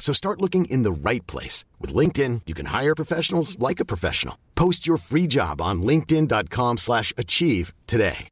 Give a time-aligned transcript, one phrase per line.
[0.00, 1.64] So start looking in the right place.
[1.78, 4.34] With LinkedIn, you can hire professionals like a professional.
[4.56, 8.26] Post your free job on linkedin.com slash achieve today.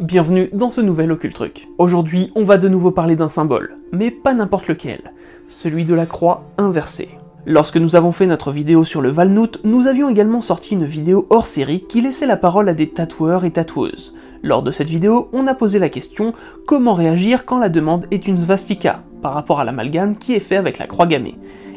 [0.00, 1.68] Bienvenue dans ce nouvel Occult Truc.
[1.78, 5.12] Aujourd'hui, on va de nouveau parler d'un symbole, mais pas n'importe lequel,
[5.46, 7.10] celui de la croix inversée.
[7.44, 11.26] Lorsque nous avons fait notre vidéo sur le Valnout, nous avions également sorti une vidéo
[11.30, 14.16] hors série qui laissait la parole à des tatoueurs et tatoueuses.
[14.42, 16.32] Lors de cette vidéo, on a posé la question
[16.66, 20.56] comment réagir quand la demande est une svastika, par rapport à l'amalgame qui est fait
[20.56, 21.36] avec la croix gammée?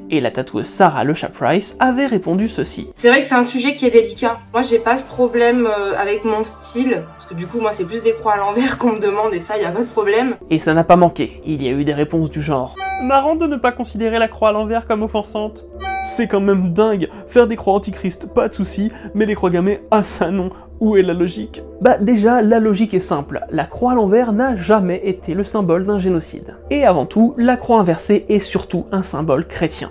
[0.10, 2.90] Et la tatoueuse Sarah Lecha Price avait répondu ceci.
[2.96, 4.40] C'est vrai que c'est un sujet qui est délicat.
[4.54, 7.84] Moi, j'ai pas ce problème euh, avec mon style, parce que du coup, moi, c'est
[7.84, 10.38] plus des croix à l'envers qu'on me demande, et ça, y a pas de problème.
[10.50, 13.48] Et ça n'a pas manqué, il y a eu des réponses du genre Marrant de
[13.48, 15.66] ne pas considérer la croix à l'envers comme offensante.
[16.06, 19.82] C'est quand même dingue, faire des croix antichrist, pas de soucis, mais les croix gammées,
[19.92, 20.52] ah ça non,
[20.84, 24.54] où est la logique Bah déjà, la logique est simple, la croix à l'envers n'a
[24.58, 26.58] jamais été le symbole d'un génocide.
[26.72, 29.90] Et avant tout, la croix inversée est surtout un symbole chrétien.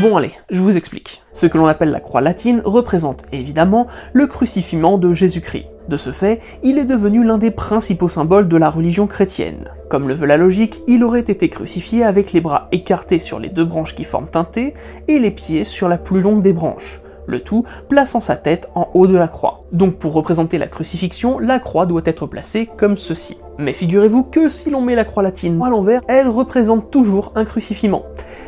[0.00, 1.22] Bon allez, je vous explique.
[1.32, 5.66] Ce que l'on appelle la croix latine représente évidemment le crucifiement de Jésus-Christ.
[5.88, 9.72] De ce fait, il est devenu l'un des principaux symboles de la religion chrétienne.
[9.90, 13.48] Comme le veut la logique, il aurait été crucifié avec les bras écartés sur les
[13.48, 14.74] deux branches qui forment un T
[15.08, 18.88] et les pieds sur la plus longue des branches, le tout plaçant sa tête en
[18.94, 19.60] haut de la croix.
[19.70, 23.38] Donc pour représenter la crucifixion, la croix doit être placée comme ceci.
[23.58, 27.44] Mais figurez-vous que si l'on met la croix latine à l'envers, elle représente toujours un
[27.44, 28.02] crucifiement,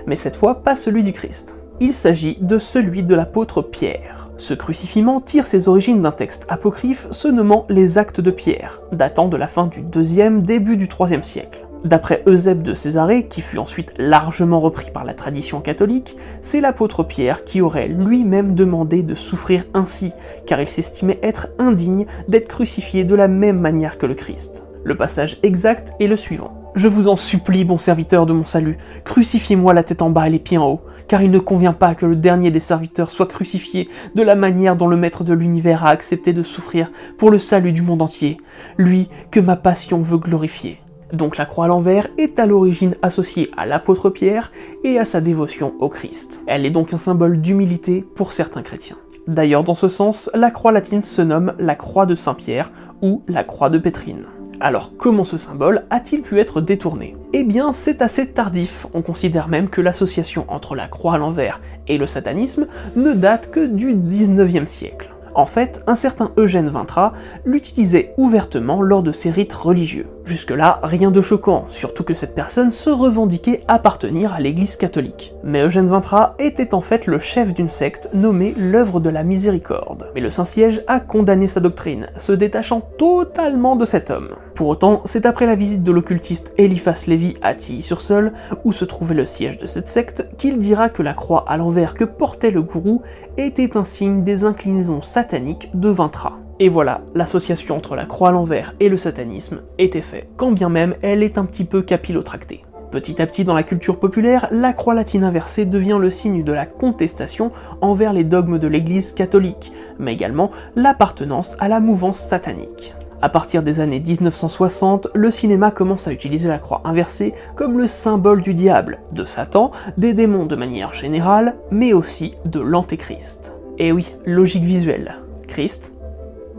[0.07, 1.57] mais cette fois pas celui du Christ.
[1.83, 4.29] Il s'agit de celui de l'apôtre Pierre.
[4.37, 9.29] Ce crucifiement tire ses origines d'un texte apocryphe se nommant les Actes de Pierre, datant
[9.29, 11.70] de la fin du 2e, début du 3e siècle.
[11.85, 17.03] D'après Eusèbe de Césarée, qui fut ensuite largement repris par la tradition catholique, c'est l'apôtre
[17.05, 20.13] Pierre qui aurait lui-même demandé de souffrir ainsi,
[20.47, 24.67] car il s'estimait être indigne d'être crucifié de la même manière que le Christ.
[24.85, 26.55] Le passage exact est le suivant.
[26.75, 30.31] Je vous en supplie, bon serviteur de mon salut, crucifiez-moi la tête en bas et
[30.31, 33.27] les pieds en haut, car il ne convient pas que le dernier des serviteurs soit
[33.27, 37.39] crucifié de la manière dont le maître de l'univers a accepté de souffrir pour le
[37.39, 38.37] salut du monde entier,
[38.77, 40.79] lui que ma passion veut glorifier.
[41.13, 44.53] Donc la croix à l'envers est à l'origine associée à l'apôtre Pierre
[44.85, 46.43] et à sa dévotion au Christ.
[46.47, 48.97] Elle est donc un symbole d'humilité pour certains chrétiens.
[49.27, 52.73] D'ailleurs, dans ce sens, la croix latine se nomme la croix de Saint-Pierre
[53.03, 54.25] ou la croix de Pétrine.
[54.63, 57.17] Alors comment ce symbole a-t-il pu être détourné?
[57.33, 61.63] Eh bien c'est assez tardif, on considère même que l'association entre la croix à l'envers
[61.89, 65.09] et le satanisme ne date que du 19e siècle.
[65.35, 70.09] En fait, un certain Eugène Vintra l'utilisait ouvertement lors de ses rites religieux.
[70.31, 75.35] Jusque-là, rien de choquant, surtout que cette personne se revendiquait appartenir à l'église catholique.
[75.43, 80.07] Mais Eugène Vintra était en fait le chef d'une secte nommée l'œuvre de la miséricorde.
[80.15, 84.37] Mais le Saint-Siège a condamné sa doctrine, se détachant totalement de cet homme.
[84.55, 89.17] Pour autant, c'est après la visite de l'occultiste Eliphas Lévy à Tilly-sur-Seul, où se trouvait
[89.17, 92.63] le siège de cette secte, qu'il dira que la croix à l'envers que portait le
[92.63, 93.03] gourou
[93.37, 96.39] était un signe des inclinaisons sataniques de Vintra.
[96.63, 100.69] Et voilà, l'association entre la croix à l'envers et le satanisme était faite, quand bien
[100.69, 102.63] même elle est un petit peu capillotractée.
[102.91, 106.53] Petit à petit dans la culture populaire, la croix latine inversée devient le signe de
[106.53, 112.95] la contestation envers les dogmes de l'Église catholique, mais également l'appartenance à la mouvance satanique.
[113.23, 117.87] À partir des années 1960, le cinéma commence à utiliser la croix inversée comme le
[117.87, 123.55] symbole du diable, de Satan, des démons de manière générale, mais aussi de l'antéchrist.
[123.79, 125.17] Et oui, logique visuelle.
[125.49, 126.00] Christ,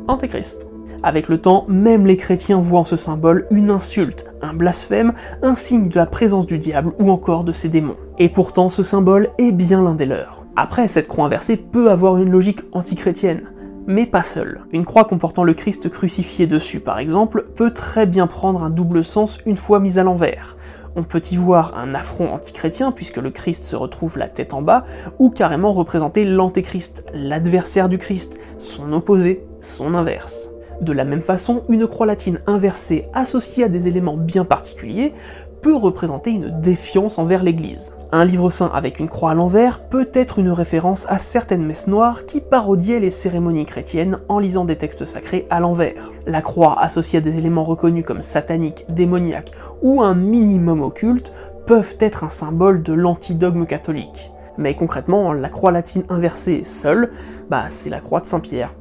[0.07, 0.67] Antéchrist.
[1.03, 5.55] Avec le temps, même les chrétiens voient en ce symbole une insulte, un blasphème, un
[5.55, 7.95] signe de la présence du diable ou encore de ses démons.
[8.19, 10.45] Et pourtant, ce symbole est bien l'un des leurs.
[10.55, 13.51] Après, cette croix inversée peut avoir une logique antichrétienne,
[13.87, 14.61] mais pas seule.
[14.71, 19.03] Une croix comportant le Christ crucifié dessus, par exemple, peut très bien prendre un double
[19.03, 20.55] sens une fois mise à l'envers,
[20.95, 24.61] On peut y voir un affront antichrétien puisque le Christ se retrouve la tête en
[24.61, 24.85] bas,
[25.19, 30.51] ou carrément représenter l'antéchrist, l'adversaire du Christ, son opposé, son inverse.
[30.81, 35.13] De la même façon, une croix latine inversée associée à des éléments bien particuliers
[35.61, 37.95] peut représenter une défiance envers l'Église.
[38.11, 41.87] Un livre saint avec une croix à l'envers peut être une référence à certaines messes
[41.87, 46.11] noires qui parodiaient les cérémonies chrétiennes en lisant des textes sacrés à l'envers.
[46.25, 49.51] La croix associée à des éléments reconnus comme sataniques, démoniaques
[49.83, 51.31] ou un minimum occulte
[51.67, 54.31] peuvent être un symbole de l'antidogme catholique.
[54.57, 57.11] Mais concrètement, la croix latine inversée seule,
[57.49, 58.73] bah c'est la croix de Saint-Pierre.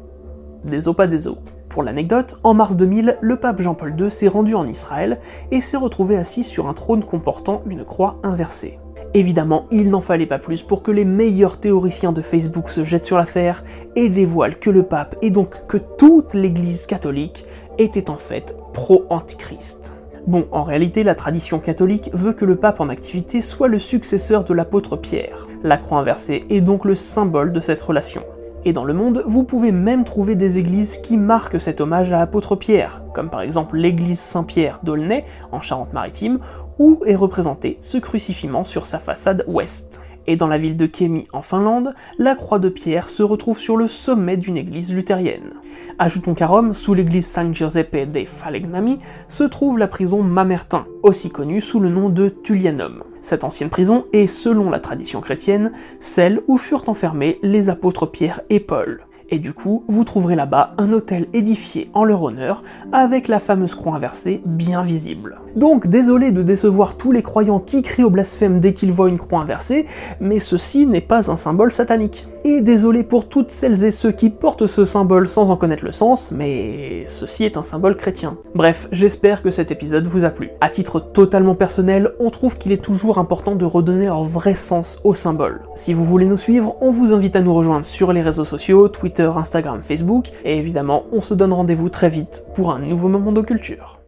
[0.65, 1.39] Des os pas des os.
[1.71, 5.21] Pour l'anecdote, en mars 2000, le pape Jean-Paul II s'est rendu en Israël
[5.51, 8.79] et s'est retrouvé assis sur un trône comportant une croix inversée.
[9.15, 13.07] Évidemment, il n'en fallait pas plus pour que les meilleurs théoriciens de Facebook se jettent
[13.07, 13.65] sur l'affaire
[13.97, 17.45] et dévoilent que le pape et donc que toute l'église catholique
[17.79, 19.95] était en fait pro-antichrist.
[20.27, 24.45] Bon, en réalité, la tradition catholique veut que le pape en activité soit le successeur
[24.45, 25.49] de l'apôtre Pierre.
[25.63, 28.23] La croix inversée est donc le symbole de cette relation.
[28.65, 32.19] Et dans le monde, vous pouvez même trouver des églises qui marquent cet hommage à
[32.19, 36.41] l'apôtre Pierre, comme par exemple l'église Saint-Pierre d'Aulnay, en Charente-Maritime,
[36.79, 40.03] où est représenté ce crucifiement sur sa façade ouest.
[40.31, 43.77] Et dans la ville de Kemi en Finlande, la croix de pierre se retrouve sur
[43.77, 45.55] le sommet d'une église luthérienne.
[45.99, 51.31] Ajoutons qu'à Rome, sous l'église San Giuseppe dei Falegnami, se trouve la prison Mamertin, aussi
[51.31, 53.03] connue sous le nom de Tullianum.
[53.21, 58.43] Cette ancienne prison est, selon la tradition chrétienne, celle où furent enfermés les apôtres Pierre
[58.51, 59.01] et Paul
[59.31, 62.63] et du coup, vous trouverez là-bas un hôtel édifié en leur honneur,
[62.93, 65.39] avec la fameuse croix inversée bien visible.
[65.57, 69.19] Donc désolé de décevoir tous les croyants qui crient au blasphème dès qu'ils voient une
[69.19, 69.87] croix inversée,
[70.21, 72.27] mais ceci n'est pas un symbole satanique.
[72.43, 75.93] Et désolé pour toutes celles et ceux qui portent ce symbole sans en connaître le
[75.93, 78.39] sens, mais ceci est un symbole chrétien.
[78.55, 80.51] Bref, j'espère que cet épisode vous a plu.
[80.63, 85.01] À titre totalement personnel, on trouve qu'il est toujours important de redonner leur vrai sens
[85.05, 85.61] au symbole.
[85.75, 88.89] Si vous voulez nous suivre, on vous invite à nous rejoindre sur les réseaux sociaux,
[89.29, 93.43] Instagram, Facebook, et évidemment, on se donne rendez-vous très vite pour un nouveau moment de
[93.43, 94.00] culture.